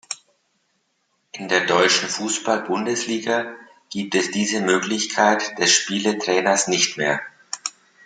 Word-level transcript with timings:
In 1.31 1.47
der 1.47 1.67
deutschen 1.67 2.09
Fußball-Bundesliga 2.09 3.53
gibt 3.91 4.15
es 4.15 4.31
diese 4.31 4.59
Möglichkeit 4.61 5.59
des 5.59 5.71
Spielertrainers 5.73 6.67
nicht 6.67 6.97
mehr. 6.97 7.21